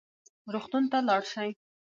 روغتون 0.53 0.83
ته 0.91 0.97
لاړ 1.07 1.21
شئ 1.31 1.49